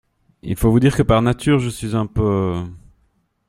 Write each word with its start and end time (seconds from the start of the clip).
Il 0.41 0.55
faut 0.55 0.71
vous 0.71 0.79
dire 0.79 0.95
que 0.97 1.03
par 1.03 1.21
nature, 1.21 1.59
je 1.59 1.69
suis 1.69 1.95
un 1.95 2.07
peu… 2.07 2.57